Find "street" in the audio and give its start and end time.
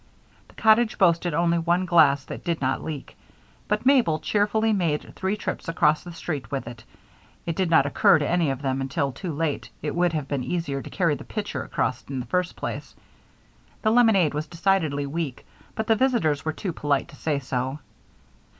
6.11-6.49